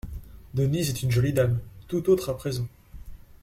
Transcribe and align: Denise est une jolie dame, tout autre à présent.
Denise 0.55 0.89
est 0.89 1.03
une 1.03 1.11
jolie 1.11 1.31
dame, 1.31 1.59
tout 1.87 2.09
autre 2.09 2.29
à 2.31 2.35
présent. 2.35 2.65